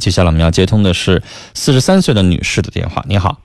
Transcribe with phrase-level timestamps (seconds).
[0.00, 1.22] 接下来我们要接通的是
[1.54, 3.02] 四十三岁的女士的电话。
[3.06, 3.36] 你好，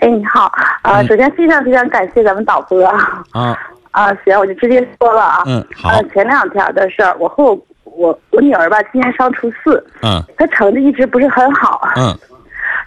[0.00, 0.50] 哎，你好，
[0.82, 1.06] 呃，嗯。
[1.06, 3.56] 首先非常非常感谢咱们导播啊，啊，
[3.90, 5.90] 啊，行，我就直接说了啊，嗯，好。
[5.90, 10.22] 呃，，前两天的事儿，我和我我我女儿吧，今年上初四，嗯。
[10.38, 12.18] 她成绩一直不是很好，嗯。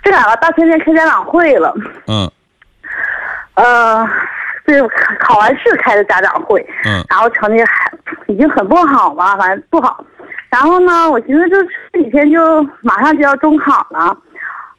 [0.03, 1.71] 这两个大前天开家长会了，
[2.07, 2.29] 嗯。
[3.53, 4.07] 呃，
[4.65, 7.05] 这考考完试开的家长会，嗯。
[7.07, 7.91] 然后成绩还
[8.27, 10.03] 已经很不好嘛，反正不好。
[10.49, 11.55] 然后呢，我寻思就
[11.93, 14.17] 这几天就马上就要中考了，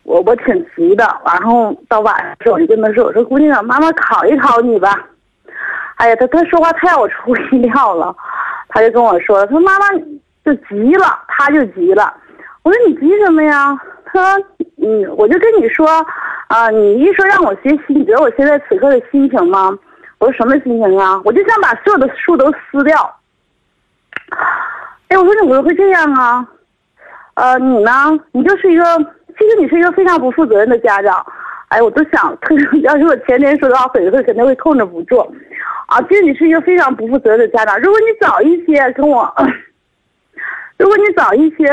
[0.03, 1.05] 我我挺急的。
[1.25, 5.07] 然后到晚上时候，我就跟他说：“我说姑娘，妈妈考一考你吧。”
[5.97, 8.15] 哎呀，他他说话太让我出乎意料了，
[8.69, 9.87] 他就跟我说：“他说妈妈
[10.45, 12.13] 就急了，他就急了。”
[12.63, 14.45] 我说：“你急什么呀？”他说
[14.83, 15.87] ：“嗯，我就跟你说，
[16.49, 19.71] 啊、你一说让我学习，你知道我现在此刻的心情吗？”
[20.19, 21.21] 我说：“什么心情啊？
[21.25, 22.97] 我就想把所有的书都撕掉。”
[25.11, 26.49] 哎，我说你怎么会这样啊？
[27.35, 27.91] 呃，你呢？
[28.33, 28.85] 你就是一个，
[29.37, 31.25] 其实你是一个非常不负责任的家长。
[31.69, 32.37] 哎，我都想，
[32.83, 35.19] 要是我前天说的话，粉丝肯定会控制不住。
[35.87, 37.81] 啊，其实你是一个非常不负责任的家长。
[37.81, 39.23] 如果你早一些跟我，
[40.79, 41.67] 如果你早一些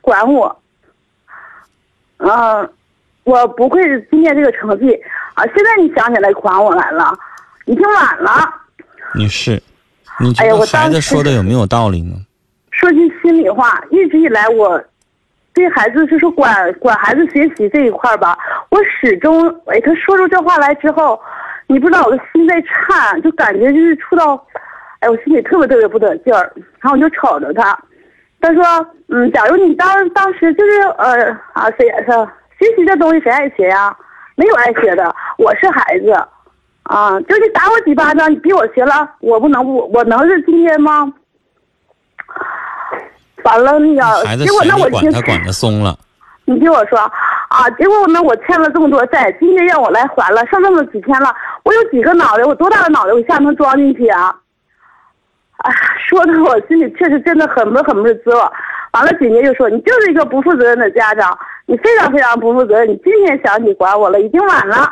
[0.00, 0.60] 管我，
[2.18, 2.68] 嗯、
[3.22, 4.92] 我不会今天这个成绩
[5.34, 5.44] 啊。
[5.46, 7.16] 现在你想起来管我来了，
[7.66, 8.52] 已经晚了。
[9.14, 9.62] 女士，
[10.18, 12.16] 你觉得孩子说的有没有道理呢？
[12.74, 14.82] 说句心里话，一直以来我
[15.54, 18.36] 对孩子就是管管孩子学习这一块吧，
[18.68, 21.18] 我始终哎，他说出这话来之后，
[21.68, 24.34] 你不知道我的心在颤，就感觉就是触到，
[24.98, 27.78] 哎，我心里特别特别不得劲儿，然后我就瞅着他，
[28.40, 28.64] 他说，
[29.08, 32.06] 嗯，假如你当当时就是呃啊谁是
[32.58, 33.96] 学习这东西谁爱学呀？
[34.34, 36.12] 没有爱学的，我是孩子。
[36.82, 41.10] 啊，就是打我几巴掌，你逼我学了，我不能不，我能是今天吗？
[43.44, 45.96] 完了，那个孩子结果那我管他管的松了，
[46.44, 54.34] 你听我说啊，结果呢，我欠了这么多债，今天让我来还了，剩那么几天了，我有几个脑袋，我多大的脑袋，我一下能装进去啊？
[55.58, 55.72] 哎，
[56.08, 58.40] 说的我心里确实真的很不很不是滋味。
[58.92, 61.36] 完了，紧接着就说你就是一个不负责任的家长，
[61.66, 64.90] 你非常非常不负责任，你今天想你管我了，已经晚了。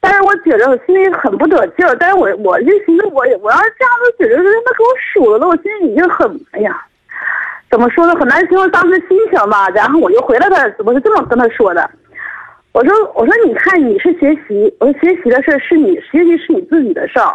[0.00, 6.84] 但是我觉着我心里很不得劲儿，但是我我就寻思我我要是这样子觉着让他给我数了，我心里已经很哎呀，
[7.72, 9.66] 怎么说呢，很难形容当时心情吧。
[9.70, 11.90] 然后我就回了他，我是这么跟他说的，
[12.72, 17.34] 我说我说你看你是学习，我说学习的事是你学习是你自己的事儿，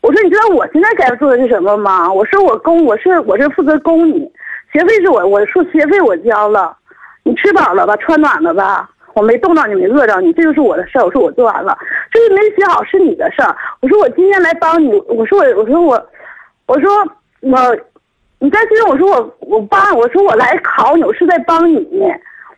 [0.00, 2.10] 我说你知道我现在该做的是什么吗？
[2.12, 4.30] 我说我供我是我是负责供你，
[4.72, 6.76] 学费是我我说学费我交了，
[7.24, 8.88] 你吃饱了吧，穿暖了吧。
[9.14, 11.04] 我没冻着你，没饿着你，这就是我的事儿。
[11.04, 11.76] 我说我做完了，
[12.12, 13.56] 至于没学好是你的事儿。
[13.80, 16.06] 我说我今天来帮你，我说我我说我，
[16.66, 16.90] 我说
[17.40, 17.76] 我，
[18.40, 21.76] 你再听我说我我帮，我说我来考你，我是在帮你。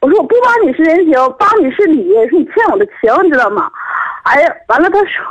[0.01, 3.71] 我说我不帮你是人情，帮你是礼，是你欠我的情，你知道吗？
[4.25, 5.25] 哎呀，完了他说，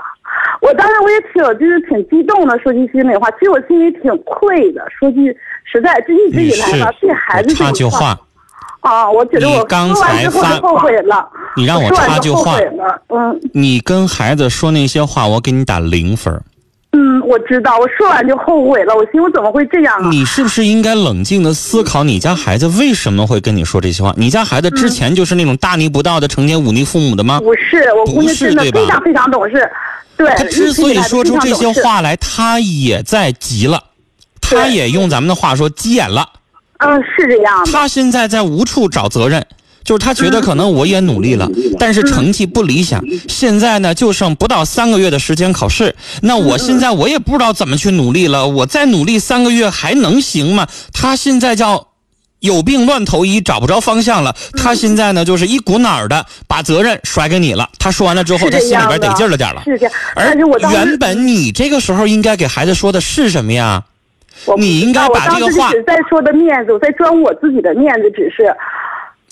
[0.62, 4.86] 我当时我也挺就是挺激动的，说句心里话，其实我心里挺愧的。
[4.98, 5.36] 说句
[5.66, 8.18] 实在，就一直以来吧，对孩子我插句话，
[8.80, 11.30] 啊，我觉得我你刚才发之后悔了。
[11.56, 12.58] 你让我插句话
[13.10, 16.42] 嗯你跟孩子说那些话，我给你打零分儿。
[16.98, 18.96] 嗯，我知道，我说完就后悔了。
[18.96, 20.08] 我心我怎么会这样啊？
[20.10, 24.14] 你是不是应该冷静的思考，你家孩子为什么会跟你说这些话？
[24.16, 27.42] 你家孩子之前就是那种大逆不道的、成天忤逆父母的吗？
[27.42, 29.70] 不是，我姑娘不是真的非常非常懂事。
[30.16, 33.84] 对，他之所以说出这些话来，他也在急了，
[34.40, 36.26] 他也用咱们的话说急眼了。
[36.78, 37.72] 嗯，是这样的。
[37.74, 39.46] 他现在在无处找责任，
[39.86, 43.02] 就是他嗯觉得可能我也努力了，但是成绩不理想。
[43.30, 48.48] 现在呢，就剩不到三个月的时间考试，那我现在我也不知道怎么去努力了。
[48.48, 50.68] 我再努力三个月还能行吗？
[50.92, 51.88] 他现在叫。
[52.42, 54.36] 有病乱投医，找不着方向了。
[54.56, 57.68] 他现在呢，就是一股脑儿的把责任甩给你了。
[57.80, 59.64] 他说完了之后，他心里边得劲儿了点了。
[59.66, 60.36] 是这样，而
[60.70, 63.86] 原本你这个时候应该给孩子说的是什么呀？
[64.58, 68.54] 你应该把这个话我当时只在说的面子，我在装我自己的面子，只是。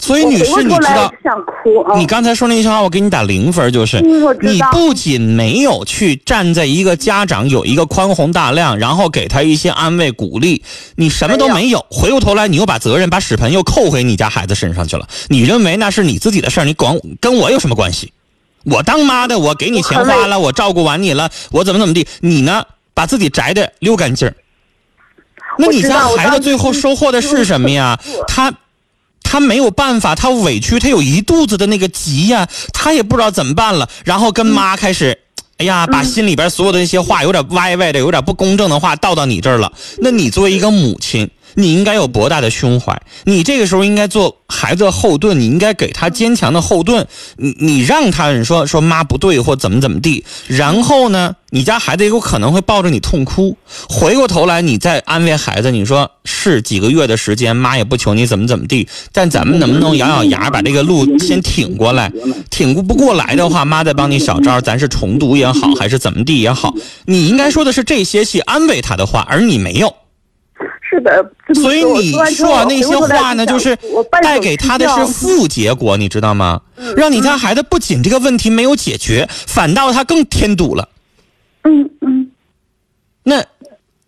[0.03, 1.97] 所以，女士，你知道，想哭啊！
[1.97, 10.61] 你刚才说那句话，我给你打零分，就是你不仅没有去站在一个家长有一个宽宏大量，然后给他一些安慰鼓励，
[10.97, 11.85] 你什么都没有。
[11.89, 15.07] 回过头来，你又把责任把屎盆又扣回你家孩子身上去了。
[15.29, 18.11] 你认为那是你自己的事儿，你管跟我有什么关系？
[18.65, 22.05] 我当妈的，我给你钱花了，我照顾完你了，我怎么怎么地？
[22.19, 24.35] 你呢，把自己宅的溜干净儿。
[25.57, 27.97] 那你家孩子最后收获的是什么呀？
[28.27, 28.53] 他。
[29.33, 35.17] 他没有办法，他委屈，他有一肚子的那个急呀，他也不知道怎么办了，然后跟妈开始，
[35.57, 39.73] 哎呀，把心里边所有的那些话，有点歪歪的，有点不公正的话倒到你这儿了。
[39.97, 47.07] 那你作为一个母亲，你应该有博大的胸怀，你这个时候应该做孩子的后盾，你应该给他坚强的后盾。
[47.37, 53.57] 你你让他你说说妈不对或怎么怎么地，然后呢，你家孩子有可能会抱着你痛哭。
[53.89, 62.11] 回过头来，你再安慰孩子，你说是几个月的时间，妈也不求你怎么怎么地，但咱们能不能咬咬牙把这个路先挺过来？
[62.49, 66.73] 挺不过来的话，妈再帮你小招，咱是重读也好，还是怎么地也好，
[67.05, 69.93] 你应该说的是这些去安慰他的话，而你没有。
[70.93, 73.75] 是的，所以你说那些话呢，就是
[74.21, 76.61] 带给他的是负结果，你知道吗？
[76.95, 80.87] 让你家孩子不仅这个问题没有解决，反倒他更添堵了。
[81.63, 82.29] 嗯嗯。
[83.23, 83.43] 那，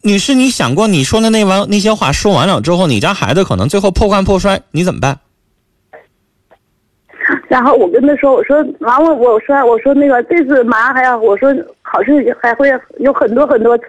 [0.02, 5.18] 女士，你想过你说的那完那些话说完了之后，你家孩子可能最后破罐破摔，你怎么办？
[7.50, 11.52] 然后我跟他说：“我说完了，我说我说那个这次马上还要，我说
[11.96, 12.70] 考试还会
[13.00, 13.86] 有很多很多次。”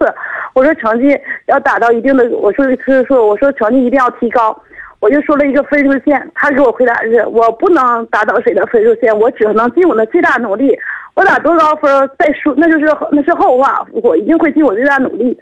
[0.55, 1.15] 我说成绩
[1.47, 4.59] 要达到一定的，我说是说我说成绩一定要提高，
[4.99, 10.75] 我就说了一个分数线，他给我回答是我不能达到谁的分数线，我只能尽我的最大努力，
[11.13, 15.37] 我打多高分再说那就是那是后话，我一定会尽我最大努力。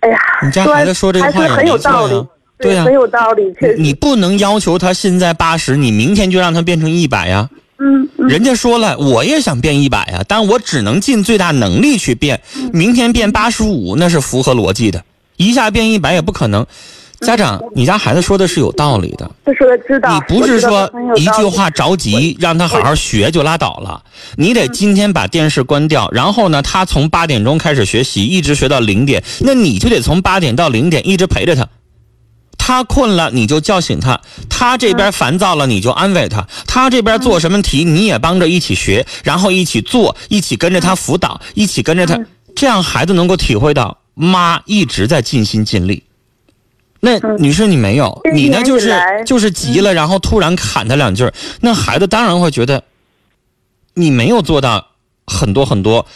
[0.00, 2.28] 哎呀，你家孩子说这话也很有道理，
[2.58, 3.82] 对呀，很有道理，确实。
[3.82, 7.48] 你不能要求他现在八十，你明天就让他变成一百呀。
[8.24, 12.40] 嗯，人家说了，我也想变一百啊，但我只能尽最大能力去变。
[12.72, 15.04] 明天变八十五，那是符合逻辑的，
[15.36, 16.66] 一下变一百也不可能。
[17.20, 19.30] 家长，你家孩子说的是有道理的。
[19.46, 20.12] 他说的知道。
[20.12, 24.02] 你不是说一句话着急让他好好学就拉倒了，
[24.36, 31.66] 你得今天把电视关掉，然后呢，他从八点钟开始学习，一直学到零点，那你就得从八点到零点一直陪着他。
[32.66, 34.18] 他困了，你就叫醒他；
[34.48, 42.18] 他这边烦躁了，你就安慰他；他这边做什么题，你也帮着一起学，然后一起做，一起跟着他辅导，一起跟着他，
[42.56, 46.04] 这样孩子能够体会到妈一直在尽心尽力。
[47.00, 52.82] 那女士你没有，你呢就是就是急了，然后突然喊他两句，那孩子当然会觉得
[53.92, 54.86] 你没有做到
[55.26, 56.06] 很多很多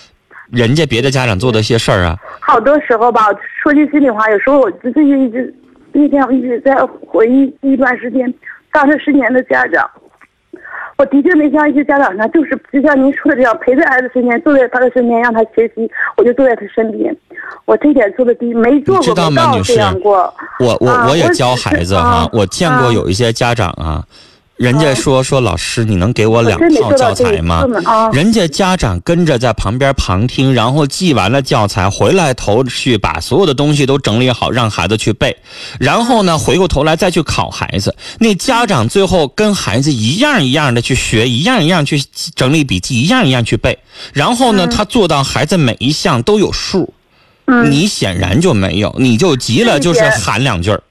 [0.51, 2.17] 人家别的家长做的一些事儿啊。
[2.41, 3.27] 好多时候吧，
[3.63, 5.55] 说句心里话，有时候我自己一直。
[5.93, 6.77] 那天我一直在
[7.07, 8.33] 回忆一段时间，
[8.73, 9.91] 当了十年的家长，
[10.97, 17.17] 我的确没像一些家长呢，就是就像您说的这样，陪在孩子身边，坐在他的身边让他学习，我就坐在他身边。
[17.65, 19.15] 我这点做的低，没做过
[19.63, 20.33] 这样过。
[20.61, 24.05] 我我我也教孩子哈，我见过有一些家长啊。
[24.59, 27.65] 人家说说老师，你能给我两套教材吗？
[28.13, 35.37] 人家家长跟着在旁边旁听，然后记完了教材回来头去把所有的东西都整理好，让孩子去背。
[35.79, 37.95] 然后呢，回过头来再去考孩子。
[38.19, 42.03] 那家长最后跟孩子一样一样的去学，一样一样去
[42.35, 43.79] 整理笔记，一样一样去背。
[44.13, 46.93] 然后呢，他做到孩子每一项都有数。
[47.71, 50.83] 你显然就没有，你就急了，就是喊两句儿。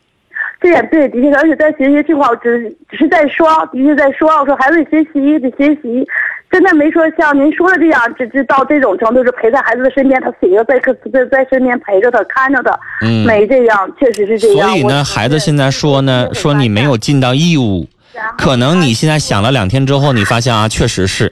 [0.59, 4.27] 这也对，的确，而且在学习这块，我，只只是在说，的确在说。
[4.39, 6.03] 我说孩子得学习，得学习，
[6.49, 12.71] 真的没说像您说的这样，只是到这种程度，是陪在孩子的身边，他写个在课在在身边陪着他，看着他，
[13.03, 14.69] 嗯没这样，确实是这样。
[14.69, 17.85] 所以呢，孩子现在说呢，说你没有尽到义务，
[18.35, 21.31] 可能你现在想了两天之后，你发现啊，确实是。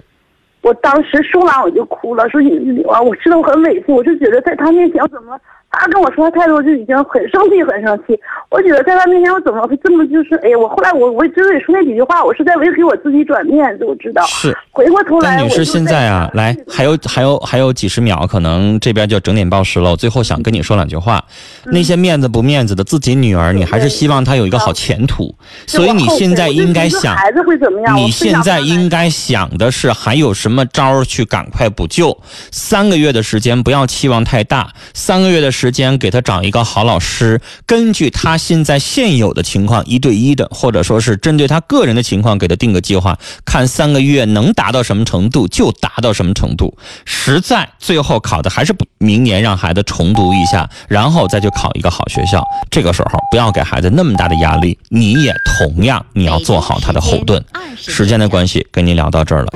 [0.61, 5.35] 我当时说完我就哭了，说你啊，我知道我很委屈，我就觉得在他面前怎么。
[5.79, 8.17] 他跟我说的态度就已经很生气，很生气。
[8.49, 10.35] 我觉得在他面前，我怎么会这么就是？
[10.43, 13.85] 哎呀，我后来我我之所以说那几句话，我是在为给我自己转面子。
[13.85, 19.91] 我知道是回过头来，女士现在啊，来还有还有还有几十秒，可能这边就整点报时了。
[19.91, 21.23] 我最后想跟你说两句话。
[21.65, 25.35] 那些面子不面子的自己女儿，你还是希望她有一个好前途。
[25.67, 27.97] 所以你现在应该想，孩子会怎么样？
[27.97, 32.17] 你现在应该想的是还有什么招去赶快补救。
[32.51, 35.64] 三个月的时间不要期望太大，三个月的时。
[35.65, 46.77] 时间给他找一个好老师，根据他现在现有的情况一对一的，或者说是针对他个人的情况给他定个计划，看三个月能达到什么程度就达到什么程度。
[47.03, 52.45] 实在最后考的还是不，明年让孩子重读一下，然后再去考一个好学校。
[52.69, 57.43] 这个时候不要给孩子那么大的压力，你也同样你要做好他的后盾。
[57.75, 59.47] 时间的关系，跟您聊到这儿了。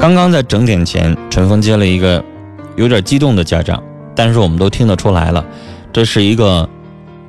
[0.00, 2.24] 刚刚在整点前，陈峰接了一个
[2.76, 3.82] 有点激动的家长。
[4.14, 5.44] 但是我们都听得出来了，
[5.92, 6.68] 这是一个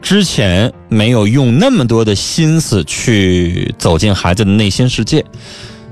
[0.02, 5.24] 之前没有用那么多的心思去走进孩子的内心世界。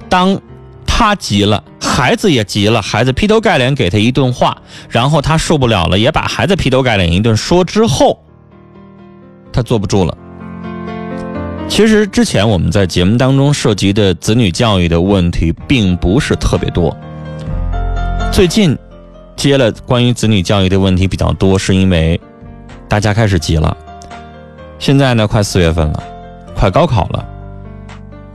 [0.09, 0.41] 当
[0.85, 4.57] 他急了，孩子也急了，孩子劈头盖脸给他一顿话，
[4.89, 8.19] 然后他受不了了，也把孩子劈头盖脸一顿说之后，
[9.53, 10.17] 他坐不住了。
[11.69, 16.97] 其实之前我们在节目当中涉及的子女教育的问题并不是特别多，
[18.31, 18.75] 最近。
[19.39, 22.19] 接了关于子女教育的问题比较多，是因为
[22.89, 23.75] 大家开始急了。
[24.79, 26.03] 现在呢，快四月份了，
[26.53, 27.25] 快高考了，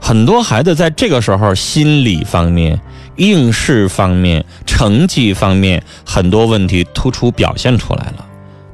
[0.01, 2.81] 很多孩子在这个时候心理方面、
[3.17, 8.25] 应试方面、成绩方面很多问题突出表现出来了，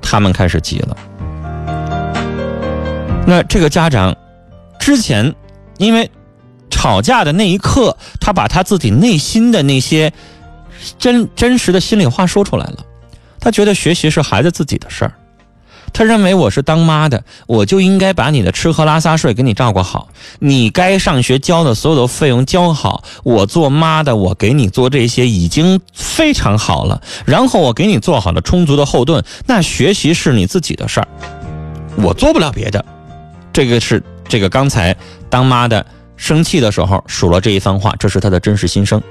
[0.01, 0.97] 他们开始急了。
[3.27, 4.15] 那这个家长
[4.79, 5.35] 之前
[5.79, 6.09] 因为
[6.69, 10.13] 吵架的那一刻，他把他自己内心的那些
[10.97, 12.77] 真真实的心里话说出来了。
[13.39, 15.13] 他觉得学习是孩子自己的事儿，
[15.91, 20.09] 他认为我是当妈的，我就应该把你的吃喝拉撒睡给你照顾好，
[20.39, 23.03] 你该上学交的所有的费用交好。
[23.23, 29.23] 我做妈的，我给你做这些已经非常好了，然后我给你做好了充足的后盾。
[29.47, 31.07] 那学习是你自己的事儿，
[31.95, 32.85] 我做不了别的。
[33.51, 34.95] 这个是这个刚才
[35.31, 35.83] 当妈的
[36.15, 39.01] 生气的时候数了这一番话，这是他的真实心声。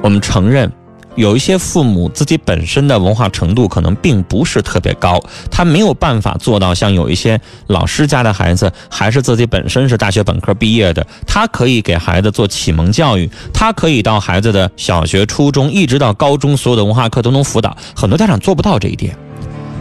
[0.00, 0.72] 我们承认，
[1.16, 17.76] 有一些父母自己本身的文化程度可能并不是特别高，他没有办法做到像有一些老师家的孩子，还是自己本身是大学本科毕业的，他可以给孩子做启蒙教育，他可以到孩子的小学、初中一直到高中，所有的文化课都能辅导。
[17.94, 19.16] 很多家长做不到这一点，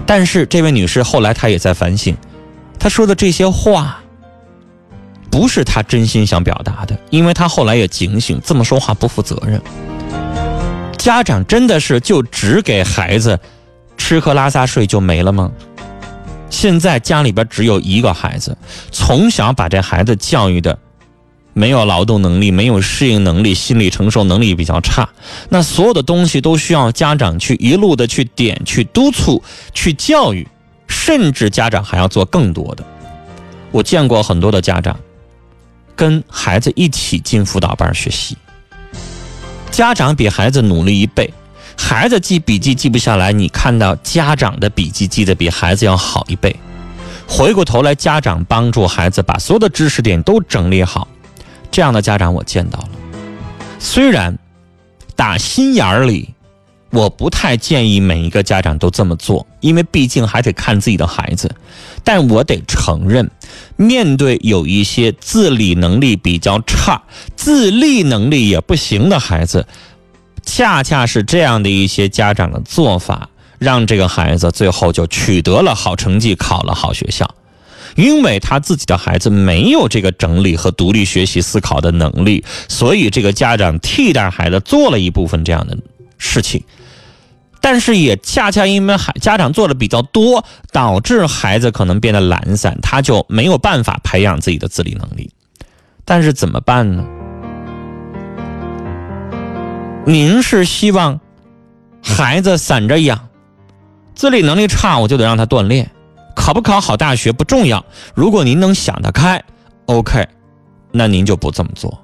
[0.05, 2.17] 但是这位女士后来她也在反省。
[2.79, 3.99] 她说的这些话，
[5.29, 9.61] 不是他真心想表达的，因为他后来也警醒，这么说话不负责任。
[11.07, 13.39] 家长真的是就只给孩子
[13.95, 15.49] 吃喝拉撒睡就没了吗？
[16.49, 18.57] 现在家里边只有一个孩子，
[18.91, 20.77] 从小把这孩子教育的
[21.53, 25.07] 没有劳动能力、没有适应能力、心理承受能力比较差，
[25.47, 29.41] 那所有的东西都需要家长去一路的去点、去督促、
[29.73, 30.45] 去教育。
[30.89, 32.83] 甚至家长还要做更多的。
[33.71, 34.99] 我见过很多的家长，
[35.95, 38.35] 跟孩子一起进辅导班学习。
[39.77, 41.31] 家长比孩子努力一倍，
[41.77, 46.55] 孩子记笔记记不下来，你看到家长的笔记记得比孩子要好一倍。
[47.27, 51.07] 回过头来，家长帮助孩子把所有的知识点都整理好，
[51.69, 52.89] 这样的家长我见到了。
[53.77, 54.35] 虽然
[55.15, 56.33] 打心眼儿里。
[56.89, 61.53] 我不太建议每一个家长都这么做，因为毕竟还得看自己的孩子。
[62.03, 63.29] 但我得承认，
[63.75, 67.01] 面对有一些自理能力比较差、
[67.35, 69.67] 自立能力也不行的孩子，
[70.43, 73.29] 恰恰是这样的一些家长的做法，
[73.59, 77.29] 让这个孩子最后就取得了好成绩，考了好学校。
[77.95, 85.75] 因为他自己的孩子没有这个整理和独立学习思考的能力，所以这个家长替代孩子做了一部分这样的
[86.17, 86.63] 事情。
[87.59, 95.29] 但是也恰恰因为孩家长做的比较多，导致孩子可能变得懒散，他就没有办法培养自己的自理能力。
[96.05, 97.05] 但是怎么办呢？
[100.05, 101.19] 您是希望
[102.01, 103.27] 孩子散着养，
[104.15, 105.91] 自理能力差，我就得让他锻炼，
[106.33, 107.83] 考不考好大学不重要。
[108.15, 109.43] 如果您能想得开
[109.87, 110.25] ，OK，
[110.93, 112.01] 那您就不这么做。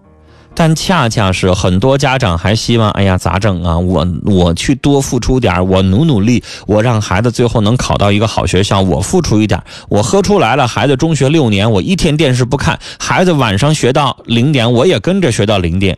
[0.55, 3.75] 但恰恰是很多家长还希望，哎呀，咋整啊？
[3.75, 10.67] 我我去多付出点我努努力，我让孩子最后能考到一个好学校，我付出一点我喝出来了。
[10.67, 15.98] 孩子中学六年，我一天电视不看，孩子晚上学到零点，我也跟着学到零点。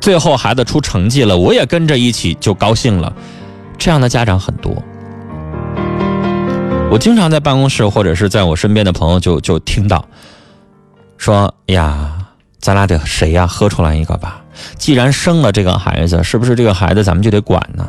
[0.00, 3.12] 最后孩子出成绩了，我也跟着一起就高兴了。
[3.76, 4.72] 这样的家长很多，
[6.92, 10.06] 我经常在办公室或者是在我身边的朋友就就听到，
[11.18, 12.12] 说哎呀。
[12.60, 13.46] 咱俩得谁呀？
[13.46, 14.42] 喝出来一个吧。
[14.76, 17.88] 既然生了这个孩子，是不是这个孩子咱们就得管呢？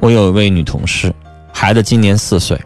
[0.00, 1.12] 我有一位女同事，
[1.52, 2.58] 孩子今年四岁，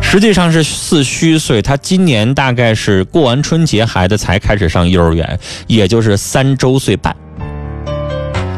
[0.00, 1.60] 实际上是四虚岁。
[1.60, 7.14] 她今年大概是过完春节，孩子才开始上幼儿园，也就是三周岁半。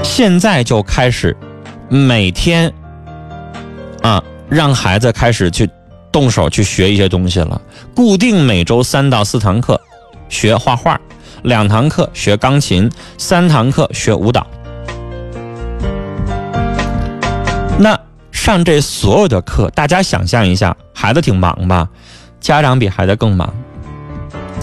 [0.05, 1.37] 现在就开始
[1.89, 2.73] 每天
[4.03, 5.69] 啊，让孩子开始去。
[6.17, 7.61] 动手去学一些东西了，
[7.95, 9.79] 固定每周三到四堂课，
[10.31, 10.99] 学画画，
[11.43, 14.47] 两堂课学钢琴，三堂课学舞蹈。
[17.79, 18.01] 那
[18.33, 21.87] 上这所有的课，大家想象一下，孩子挺忙吧？
[22.41, 23.55] 家长比孩子更忙。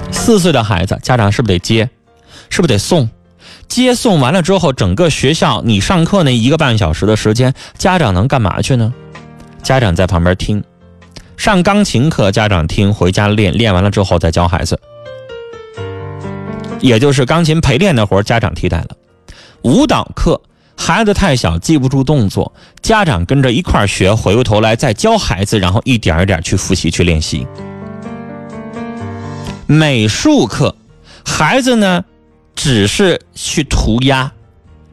[0.09, 1.87] 四岁的孩子，家长是不是得接？
[2.49, 3.07] 是不是得送？
[3.67, 8.91] 接送完了之后，整个学校你上课那一个半小时的时间，家长能干嘛去呢？
[9.61, 10.63] 家长在旁边听。
[11.37, 14.79] 上钢琴课，家长听，回家练，练完了之后再教孩子，
[16.79, 18.89] 也就是钢琴陪练的活家长替代了。
[19.63, 20.41] 舞蹈课，
[20.77, 27.45] 孩子太小记不住动作，家长跟着一块学，回过头来再教孩子，然后一点一点去复习去练习。
[29.65, 30.75] 美术课，
[31.25, 32.03] 孩子呢
[32.55, 34.31] 只是去涂鸦，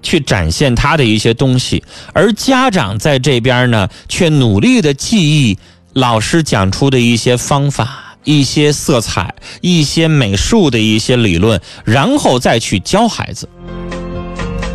[0.02, 5.58] 去展现他的一些东西，而家长在这边呢，却努力的记忆
[5.92, 13.48] 老师讲出的一些方法、一些色彩、一些美术的一些理论，然后再去教孩子。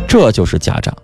[0.06, 0.94] 这就是家长。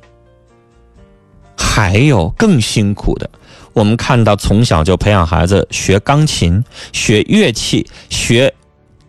[1.57, 3.31] 还有更辛苦的，
[3.73, 8.55] 我们看到从小就培养孩子学钢琴、学乐器、学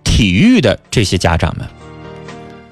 [0.04, 1.68] 体育的这些家长们。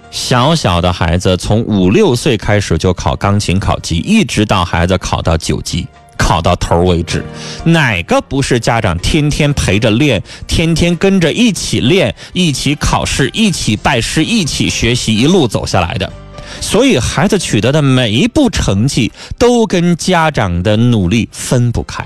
[0.09, 5.88] 小小的孩子从五六岁开始就考钢琴考级，一直到孩子考到九级，
[6.22, 7.25] 考到头为止。
[7.66, 16.13] 哪个不是家长天天陪着练，天天跟着一起练，一起考试，一起拜师，一起学习，一路走下来的？
[16.60, 22.06] 所以孩子取得的每一步成绩，都跟家长的努力分不开。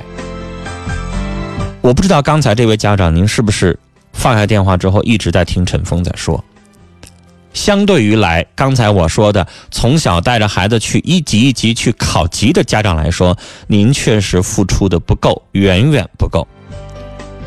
[1.82, 3.78] 我不知道刚才这位家长，您是不是
[4.14, 6.42] 放下电话之后一直在听陈峰在说？
[7.56, 13.36] 相对于来，刚才我说的从小带着孩子去一级一级去考级的家长来说，
[13.68, 16.48] 您确实付出的不够，远远不够。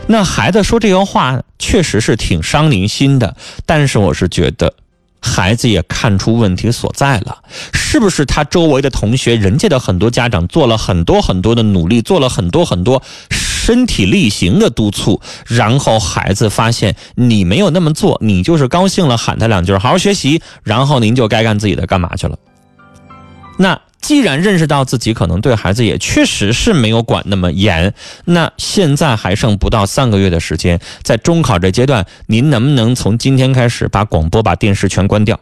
[0.09, 3.37] 那孩子说这个话确实是挺伤您心的，
[3.67, 4.73] 但是我是觉得，
[5.21, 7.43] 孩子也看出问题所在了，
[7.75, 13.03] 是不是他周围的同学，人家的很多家长做了很多很多的努力，做了很多很多。
[13.69, 22.39] 身体力行的督促，然后孩子发现你没有那么做，你就是高兴了喊他两句，好好学习，然后您就该干自己的干嘛去了。
[23.59, 27.93] 那既然认识到自己可能对孩子也确实是没有管那么严，
[28.25, 35.39] 那现在还剩不到三个月的时间，在中考这阶段，您能不能从今天开始把广播、把电视全关掉？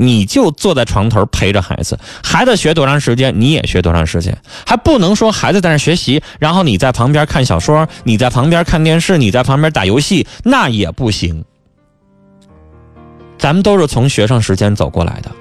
[0.00, 11.44] 你就坐在床头陪着孩子，孩子学多长时间，你也学多长时间，还不能说孩子在那学习，然后你在旁边看小说，你在旁边看电视，你在旁边打游戏，那也不行。
[13.38, 15.32] 咱们都是从学生时间走过来的，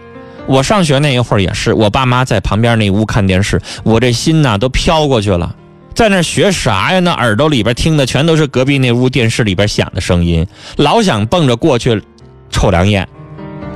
[0.47, 5.55] 我上学那一会儿也是，我爸妈在旁边那屋看电视，我这心呐都飘过去了，
[5.93, 6.99] 在那学啥呀？
[6.99, 10.47] 那耳朵里边听的全都是隔壁那屋电视里边响的声音，
[10.77, 12.01] 老想蹦着过去
[12.49, 13.07] 瞅两眼。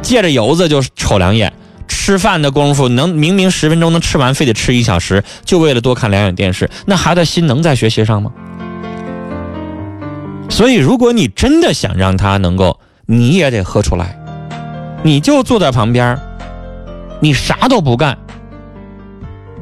[0.02, 1.54] 借着油子就瞅两眼，
[1.88, 8.32] 吃饭的功夫能明明十分钟能吃完，非得吃一小时，就为了多看两眼电视，那孩子心能在学习上吗？
[10.50, 14.18] 所以，如果你真的想让他能够，你也得喝出来，
[15.04, 16.20] 你就坐在旁边，
[17.22, 18.18] 你啥都不干，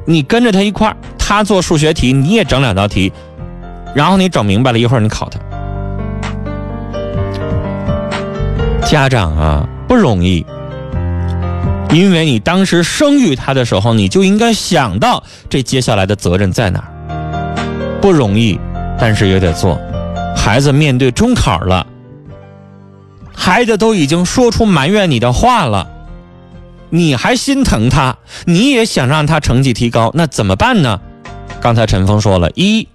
[0.06, 3.13] 你跟着他一块儿，他做数学题，你也整两道题，
[3.93, 5.39] 然后你整明白了，一会儿你考他。
[8.84, 9.69] 家长啊。
[9.89, 10.45] 不容易，
[11.91, 17.99] 因为你当时生育他的时候，你就应该想到这接下来的责任在哪儿。
[17.99, 18.60] 不容易，
[18.99, 19.82] 但是也得做。
[20.36, 21.88] 孩子面对中考了，
[23.34, 25.89] 孩子都已经说出埋怨你的话了，
[26.91, 31.02] 你还心疼他，你也想让他成绩提高，那怎么办呢？
[31.60, 32.88] 刚才陈峰说了一。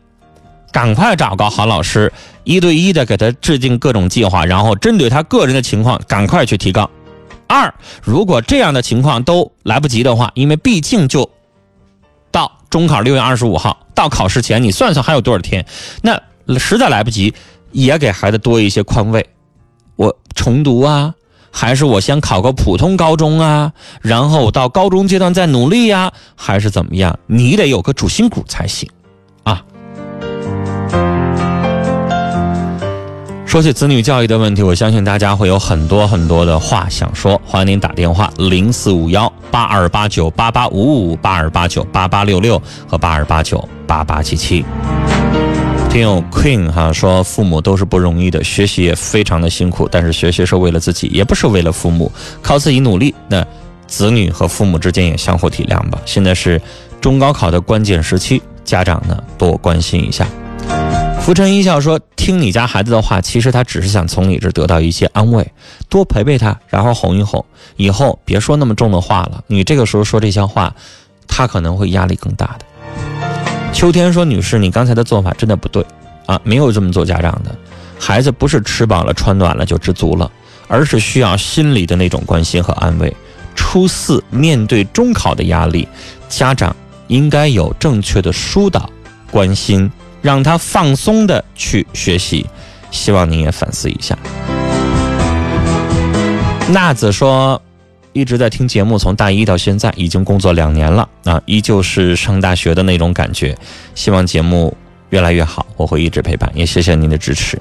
[0.75, 6.91] 赶快找个好老师，一对一的给他制定各种计划，然后针对他个人的情况，赶快去提高。
[7.47, 11.31] 二，如果这样的情况都来不及的话，因为毕竟就
[12.33, 15.65] 到中考六月二十五号，到考试前你算算还有多少天，
[16.03, 16.21] 那
[16.59, 17.33] 实在来不及，
[17.71, 19.25] 也给孩子多一些宽慰。
[19.95, 21.15] 我重读啊，
[21.53, 27.17] 还是我先考个普通高中啊，然后到高中阶段再努力呀，还是怎么样？
[27.29, 28.91] 你得有个主心骨才行
[33.55, 37.41] 说起子女教育的问题，我相信大家会有很多很多的话想说。
[37.47, 44.65] 欢迎您打电话零四五幺八二八九八八五五八二八九八八六六和八二八九八八七七。
[45.89, 52.11] 听友 Queen 哈说，父母都是不容易的，学习也非常的辛苦，但是学习是为了自己，也不是为了父母，
[52.43, 53.15] 靠自己努力。
[53.29, 53.47] 那
[53.87, 56.01] 子女和父母之间也相互体谅吧。
[56.05, 56.61] 现在是
[57.01, 60.27] 中高考的关键时期，家长呢多关心一下。
[61.25, 65.51] 浮尘一笑说：“听你家孩子的话，其实他只是想从你这得到一些安慰，
[65.89, 67.43] 多陪陪他，然后哄一哄，
[67.77, 69.43] 以后别说那么重的话了。
[69.47, 70.75] 你这个时候说这些话，
[71.27, 72.67] 他可能会压力更大的。”
[73.73, 75.83] 秋天说：“女士，你刚才的做法真的不对
[76.27, 77.57] 啊，没有这么做家长的。
[77.99, 80.31] 孩子不是吃饱了穿暖了就知足了，
[80.69, 83.11] 而是需要心里的那种关心和安慰。
[83.55, 85.89] 初四面对中考的压力，
[86.29, 88.91] 家长应该有正确的疏导、
[89.31, 89.91] 关心。”
[90.25, 92.47] 让他放松的去学习，
[92.91, 94.17] 希望您也反思一下。
[96.71, 97.61] 娜子说，
[98.15, 103.55] 一直在听节目，从大一到现在已经工作两年了啊，依旧是上大学的那种感觉。
[103.95, 104.75] 希望节目
[105.11, 107.61] 越来越好，我会一直陪伴，也谢谢您的支持。